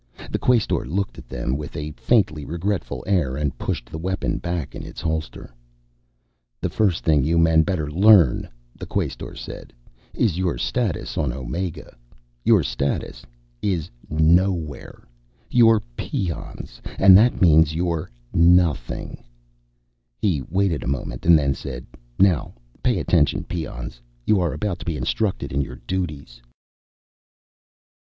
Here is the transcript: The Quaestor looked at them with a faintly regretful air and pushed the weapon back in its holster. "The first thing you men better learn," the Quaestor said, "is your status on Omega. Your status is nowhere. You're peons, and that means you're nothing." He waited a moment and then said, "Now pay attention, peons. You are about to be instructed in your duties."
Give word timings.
The 0.31 0.39
Quaestor 0.39 0.83
looked 0.83 1.19
at 1.19 1.29
them 1.29 1.55
with 1.55 1.75
a 1.77 1.91
faintly 1.91 2.43
regretful 2.43 3.03
air 3.05 3.37
and 3.37 3.55
pushed 3.59 3.85
the 3.91 3.99
weapon 3.99 4.39
back 4.39 4.73
in 4.73 4.81
its 4.81 4.99
holster. 4.99 5.53
"The 6.59 6.71
first 6.71 7.03
thing 7.03 7.23
you 7.23 7.37
men 7.37 7.61
better 7.61 7.87
learn," 7.91 8.49
the 8.75 8.87
Quaestor 8.87 9.35
said, 9.35 9.71
"is 10.15 10.39
your 10.39 10.57
status 10.57 11.19
on 11.19 11.31
Omega. 11.31 11.95
Your 12.43 12.63
status 12.63 13.23
is 13.61 13.91
nowhere. 14.09 15.07
You're 15.51 15.81
peons, 15.95 16.81
and 16.97 17.15
that 17.15 17.39
means 17.39 17.75
you're 17.75 18.09
nothing." 18.33 19.23
He 20.17 20.41
waited 20.49 20.81
a 20.83 20.87
moment 20.87 21.27
and 21.27 21.37
then 21.37 21.53
said, 21.53 21.85
"Now 22.17 22.55
pay 22.81 22.97
attention, 22.97 23.43
peons. 23.43 24.01
You 24.25 24.39
are 24.39 24.51
about 24.55 24.79
to 24.79 24.85
be 24.85 24.97
instructed 24.97 25.53
in 25.53 25.61
your 25.61 25.75
duties." 25.85 26.41